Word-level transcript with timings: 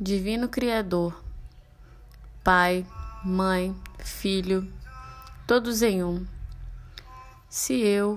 Divino 0.00 0.48
Criador, 0.48 1.12
Pai, 2.44 2.86
Mãe, 3.24 3.74
Filho, 3.98 4.72
todos 5.44 5.82
em 5.82 6.04
um. 6.04 6.24
Se 7.50 7.74
eu, 7.80 8.16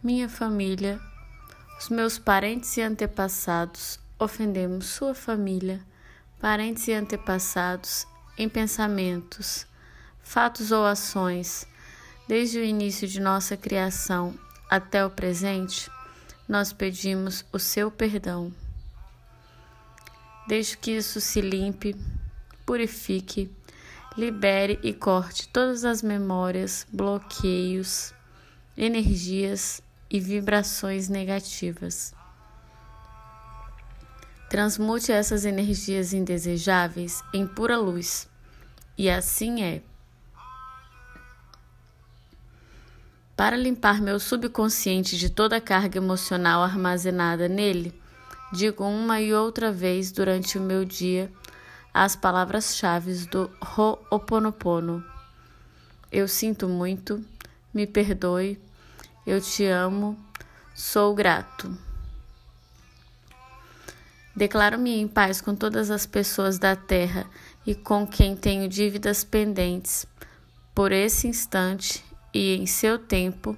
minha 0.00 0.28
família, 0.28 1.00
os 1.80 1.88
meus 1.88 2.16
parentes 2.16 2.76
e 2.76 2.80
antepassados 2.80 3.98
ofendemos 4.20 4.86
sua 4.86 5.16
família, 5.16 5.82
parentes 6.40 6.86
e 6.86 6.92
antepassados 6.92 8.06
em 8.38 8.48
pensamentos, 8.48 9.66
fatos 10.22 10.70
ou 10.70 10.86
ações, 10.86 11.66
desde 12.28 12.60
o 12.60 12.64
início 12.64 13.08
de 13.08 13.18
nossa 13.18 13.56
criação 13.56 14.32
até 14.70 15.04
o 15.04 15.10
presente, 15.10 15.90
nós 16.48 16.72
pedimos 16.72 17.44
o 17.52 17.58
seu 17.58 17.90
perdão. 17.90 18.52
Deixe 20.46 20.76
que 20.76 20.90
isso 20.90 21.20
se 21.20 21.40
limpe, 21.40 21.96
purifique, 22.66 23.50
libere 24.16 24.78
e 24.82 24.92
corte 24.92 25.48
todas 25.48 25.84
as 25.84 26.02
memórias, 26.02 26.86
bloqueios, 26.92 28.12
energias 28.76 29.82
e 30.10 30.20
vibrações 30.20 31.08
negativas. 31.08 32.14
Transmute 34.50 35.10
essas 35.10 35.44
energias 35.44 36.12
indesejáveis 36.12 37.22
em 37.32 37.46
pura 37.46 37.78
luz, 37.78 38.28
e 38.96 39.08
assim 39.10 39.62
é. 39.64 39.82
Para 43.34 43.56
limpar 43.56 44.00
meu 44.00 44.20
subconsciente 44.20 45.16
de 45.16 45.28
toda 45.28 45.56
a 45.56 45.60
carga 45.60 45.98
emocional 45.98 46.62
armazenada 46.62 47.48
nele, 47.48 47.92
digo 48.52 48.84
uma 48.84 49.20
e 49.20 49.32
outra 49.32 49.72
vez 49.72 50.12
durante 50.12 50.58
o 50.58 50.62
meu 50.62 50.84
dia 50.84 51.30
as 51.92 52.16
palavras-chave 52.16 53.14
do 53.26 53.48
Ho'oponopono. 53.60 55.04
Eu 56.10 56.26
sinto 56.26 56.68
muito, 56.68 57.24
me 57.72 57.86
perdoe, 57.86 58.58
eu 59.24 59.40
te 59.40 59.64
amo, 59.64 60.18
sou 60.74 61.14
grato. 61.14 61.76
Declaro-me 64.34 64.98
em 64.98 65.06
paz 65.06 65.40
com 65.40 65.54
todas 65.54 65.90
as 65.90 66.04
pessoas 66.04 66.58
da 66.58 66.74
terra 66.74 67.24
e 67.64 67.76
com 67.76 68.04
quem 68.04 68.34
tenho 68.34 68.68
dívidas 68.68 69.22
pendentes, 69.22 70.04
por 70.74 70.90
esse 70.90 71.28
instante 71.28 72.04
e 72.32 72.56
em 72.56 72.66
seu 72.66 72.98
tempo, 72.98 73.56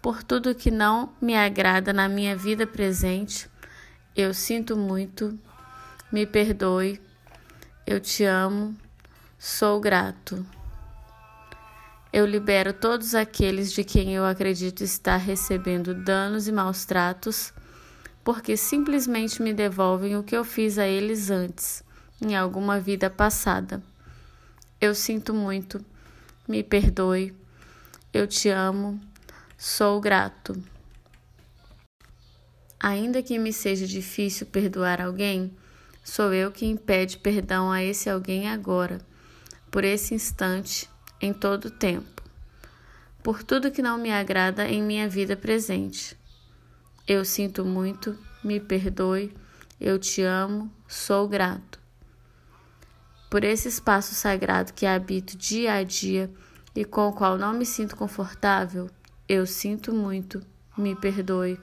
por 0.00 0.22
tudo 0.22 0.54
que 0.54 0.70
não 0.70 1.12
me 1.20 1.36
agrada 1.36 1.92
na 1.92 2.08
minha 2.08 2.34
vida 2.34 2.66
presente 2.66 3.50
eu 4.16 4.32
sinto 4.32 4.74
muito, 4.78 5.38
me 6.10 6.24
perdoe, 6.24 6.98
eu 7.86 8.00
te 8.00 8.24
amo, 8.24 8.74
sou 9.38 9.78
grato. 9.78 10.44
Eu 12.10 12.24
libero 12.24 12.72
todos 12.72 13.14
aqueles 13.14 13.70
de 13.72 13.84
quem 13.84 14.14
eu 14.14 14.24
acredito 14.24 14.82
estar 14.82 15.18
recebendo 15.18 15.94
danos 15.94 16.48
e 16.48 16.52
maus 16.52 16.86
tratos, 16.86 17.52
porque 18.24 18.56
simplesmente 18.56 19.42
me 19.42 19.52
devolvem 19.52 20.16
o 20.16 20.22
que 20.22 20.34
eu 20.34 20.44
fiz 20.44 20.78
a 20.78 20.86
eles 20.86 21.28
antes, 21.28 21.84
em 22.18 22.34
alguma 22.34 22.80
vida 22.80 23.10
passada. 23.10 23.82
Eu 24.80 24.94
sinto 24.94 25.34
muito, 25.34 25.84
me 26.48 26.62
perdoe, 26.62 27.36
eu 28.14 28.26
te 28.26 28.48
amo, 28.48 28.98
sou 29.58 30.00
grato. 30.00 30.58
Ainda 32.78 33.22
que 33.22 33.38
me 33.38 33.52
seja 33.52 33.86
difícil 33.86 34.46
perdoar 34.46 35.00
alguém, 35.00 35.50
sou 36.04 36.32
eu 36.32 36.52
que 36.52 36.66
impede 36.66 37.16
perdão 37.16 37.72
a 37.72 37.82
esse 37.82 38.10
alguém 38.10 38.48
agora, 38.48 39.00
por 39.70 39.82
esse 39.82 40.14
instante, 40.14 40.88
em 41.20 41.32
todo 41.32 41.66
o 41.66 41.70
tempo, 41.70 42.22
por 43.22 43.42
tudo 43.42 43.70
que 43.70 43.80
não 43.80 43.96
me 43.96 44.12
agrada 44.12 44.68
em 44.68 44.82
minha 44.82 45.08
vida 45.08 45.36
presente. 45.36 46.16
Eu 47.08 47.24
sinto 47.24 47.64
muito, 47.64 48.18
me 48.44 48.60
perdoe, 48.60 49.34
eu 49.80 49.98
te 49.98 50.22
amo, 50.22 50.70
sou 50.86 51.26
grato. 51.26 51.80
Por 53.30 53.42
esse 53.42 53.68
espaço 53.68 54.14
sagrado 54.14 54.72
que 54.74 54.84
habito 54.84 55.36
dia 55.36 55.74
a 55.74 55.82
dia 55.82 56.30
e 56.74 56.84
com 56.84 57.08
o 57.08 57.12
qual 57.12 57.38
não 57.38 57.54
me 57.54 57.64
sinto 57.64 57.96
confortável, 57.96 58.90
eu 59.26 59.46
sinto 59.46 59.92
muito, 59.94 60.42
me 60.76 60.94
perdoe 60.94 61.58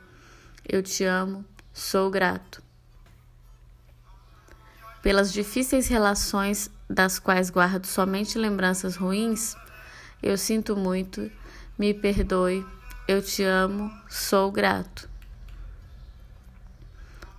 eu 0.68 0.82
te 0.82 1.04
amo, 1.04 1.46
sou 1.74 2.10
grato. 2.10 2.64
Pelas 5.02 5.34
difíceis 5.34 5.88
relações 5.88 6.70
das 6.90 7.20
quais 7.20 7.50
guardo 7.50 7.86
somente 7.86 8.38
lembranças 8.38 8.96
ruins, 8.96 9.56
eu 10.22 10.38
sinto 10.38 10.76
muito, 10.76 11.30
me 11.78 11.94
perdoe, 11.94 12.66
eu 13.08 13.22
te 13.22 13.44
amo, 13.44 13.92
sou 14.10 14.52
grato. 14.52 15.10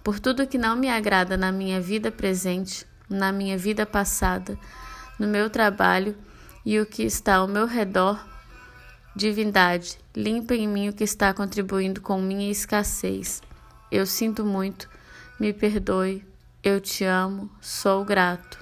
Por 0.03 0.21
tudo 0.21 0.47
que 0.47 0.59
não 0.59 0.77
me 0.77 0.91
agrada 0.91 1.37
na 1.37 1.51
minha 1.51 1.81
vida 1.81 2.13
presente, 2.13 2.87
na 3.09 3.33
minha 3.33 3.57
vida 3.57 3.87
passada, 3.87 4.59
no 5.19 5.27
meu 5.27 5.49
trabalho 5.49 6.15
e 6.65 6.79
o 6.79 6.85
que 6.85 7.03
está 7.03 7.37
ao 7.37 7.49
meu 7.49 7.67
redor, 7.67 8.23
Divindade, 9.17 9.97
limpa 10.15 10.55
em 10.55 10.67
mim 10.67 10.89
o 10.89 10.93
que 10.93 11.05
está 11.05 11.33
contribuindo 11.33 12.01
com 12.01 12.21
minha 12.21 12.51
escassez. 12.51 13.41
Eu 13.91 14.07
sinto 14.07 14.45
muito, 14.45 14.89
me 15.39 15.53
perdoe, 15.53 16.27
eu 16.65 16.81
te 16.81 17.05
amo, 17.05 17.49
sou 17.61 18.05
grato. 18.05 18.59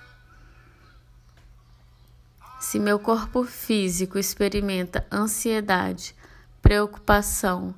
Se 2.60 2.78
meu 2.78 2.98
corpo 2.98 3.44
físico 3.44 4.18
experimenta 4.18 5.06
ansiedade, 5.10 6.14
preocupação, 6.60 7.74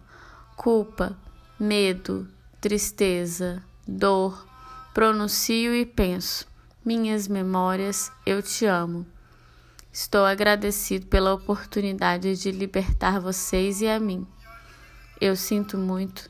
culpa, 0.57 1.17
medo, 1.59 2.29
tristeza, 2.61 3.63
dor, 3.87 4.47
pronuncio 4.93 5.75
e 5.75 5.87
penso: 5.87 6.45
minhas 6.85 7.29
memórias, 7.29 8.11
eu 8.27 8.43
te 8.43 8.67
amo. 8.67 9.07
Estou 9.95 10.25
agradecido 10.25 11.07
pela 11.07 11.33
oportunidade 11.33 12.35
de 12.35 12.51
libertar 12.51 13.21
vocês 13.21 13.81
e 13.81 13.87
a 13.87 14.01
mim. 14.01 14.27
Eu 15.21 15.37
sinto 15.37 15.79
muito, 15.79 16.29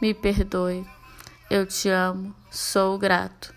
me 0.00 0.14
perdoe, 0.14 0.86
eu 1.50 1.66
te 1.66 1.88
amo, 1.88 2.32
sou 2.52 2.96
grato. 2.96 3.52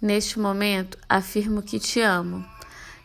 Neste 0.00 0.38
momento, 0.38 0.96
afirmo 1.08 1.62
que 1.62 1.80
te 1.80 2.00
amo. 2.00 2.46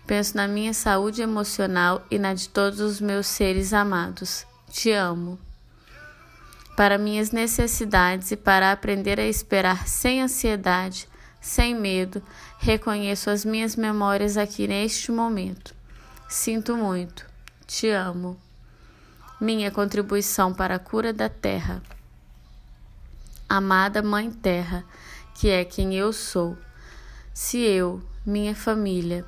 Penso 0.06 0.38
na 0.38 0.48
minha 0.48 0.72
saúde 0.72 1.24
emocional 1.24 2.06
e 2.12 2.20
na 2.20 2.36
de 2.36 2.48
todos 2.48 2.80
os 2.80 3.02
meus 3.02 3.26
seres 3.26 3.74
amados. 3.74 4.46
Te 4.70 4.92
amo. 4.92 5.40
Para 6.78 7.00
minhas 7.00 7.32
necessidades 7.32 8.30
e 8.30 8.38
para 8.38 8.72
aprender 8.72 9.20
a 9.20 9.26
esperar 9.26 9.88
sem 9.88 10.22
ansiedade, 10.22 11.08
sem 11.46 11.76
medo, 11.76 12.24
reconheço 12.58 13.30
as 13.30 13.46
minhas 13.46 13.76
memórias 13.76 14.36
aqui 14.36 14.68
neste 14.68 15.12
momento. 15.12 15.76
Sinto 16.28 16.76
muito, 16.76 17.24
te 17.68 17.88
amo. 17.88 18.36
Minha 19.40 19.70
contribuição 19.70 20.52
para 20.52 20.76
a 20.76 20.80
cura 20.80 21.14
da 21.14 21.30
terra. 21.30 21.84
Amada 23.48 24.02
Mãe 24.02 24.32
Terra, 24.32 24.84
que 25.36 25.48
é 25.48 25.64
quem 25.64 25.96
eu 25.96 26.12
sou. 26.12 26.58
Se 27.32 27.60
eu, 27.60 28.02
minha 28.26 28.56
família, 28.56 29.24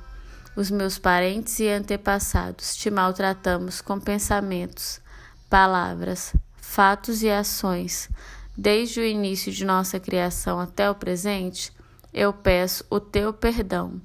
os 0.56 0.72
meus 0.72 0.98
parentes 0.98 1.60
e 1.60 1.68
antepassados 1.68 2.74
te 2.74 2.90
maltratamos 2.90 3.80
com 3.80 4.00
pensamentos, 4.00 5.00
palavras, 5.48 6.34
fatos 6.56 7.22
e 7.22 7.30
ações, 7.30 8.10
desde 8.56 8.98
o 8.98 9.04
início 9.04 9.52
de 9.52 9.64
nossa 9.64 10.00
criação 10.00 10.58
até 10.58 10.90
o 10.90 10.96
presente, 10.96 11.77
eu 12.12 12.32
peço 12.32 12.84
o 12.90 12.98
teu 12.98 13.32
perdão. 13.32 14.00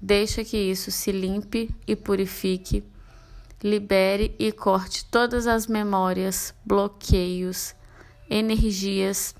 Deixa 0.00 0.42
que 0.44 0.56
isso 0.56 0.90
se 0.90 1.12
limpe 1.12 1.74
e 1.86 1.94
purifique, 1.94 2.82
libere 3.62 4.34
e 4.38 4.50
corte 4.50 5.04
todas 5.04 5.46
as 5.46 5.66
memórias, 5.66 6.54
bloqueios, 6.64 7.74
energias 8.28 9.34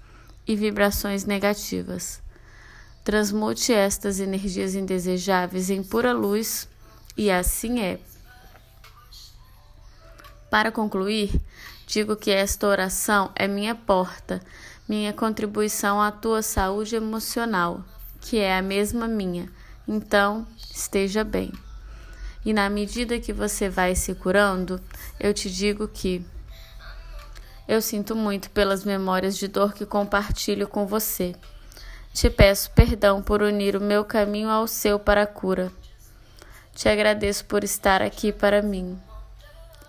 e 0.47 0.55
vibrações 0.55 1.25
negativas. 1.25 2.23
Transmute 3.03 3.73
estas 3.73 4.21
energias 4.21 4.75
indesejáveis 4.75 5.71
em 5.71 5.83
pura 5.83 6.13
luz 6.13 6.69
e 7.17 7.31
assim 7.31 7.81
é. 7.81 7.99
Para 10.51 10.71
concluir, 10.71 11.41
digo 11.87 12.17
que 12.17 12.31
esta 12.31 12.67
oração 12.67 13.31
é 13.35 13.49
minha 13.49 13.75
porta 13.75 14.43
minha 14.91 15.13
contribuição 15.13 16.03
à 16.03 16.11
tua 16.11 16.43
saúde 16.43 16.97
emocional, 16.97 17.85
que 18.21 18.39
é 18.39 18.59
a 18.59 18.61
mesma 18.61 19.07
minha. 19.07 19.49
Então, 19.87 20.45
esteja 20.59 21.23
bem. 21.23 21.53
E 22.45 22.53
na 22.53 22.69
medida 22.69 23.21
que 23.21 23.33
você 23.33 23.69
vai 23.69 23.95
se 23.95 24.17
curando, 24.17 24.81
eu 25.21 25.33
te 25.33 25.49
digo 25.49 25.87
que 25.87 26.27
Eu 27.69 27.81
sinto 27.81 28.17
muito 28.17 28.51
pelas 28.51 28.85
memórias 28.85 29.39
de 29.39 29.47
dor 29.47 29.75
que 29.75 29.87
compartilho 29.87 30.67
com 30.67 30.85
você. 30.89 31.37
Te 32.13 32.29
peço 32.29 32.73
perdão 32.73 33.23
por 33.23 33.43
unir 33.43 33.77
o 33.77 33.81
meu 33.81 34.05
caminho 34.05 34.51
ao 34.51 34.67
seu 34.67 34.99
para 34.99 35.23
a 35.23 35.27
cura. 35.27 35.71
Te 36.75 36.89
agradeço 36.89 37.45
por 37.45 37.63
estar 37.63 38.03
aqui 38.03 38.33
para 38.33 38.61
mim. 38.61 38.99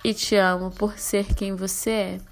E 0.03 0.13
te 0.13 0.35
amo 0.35 0.69
por 0.69 0.99
ser 0.99 1.33
quem 1.33 1.55
você 1.55 1.89
é. 1.89 2.30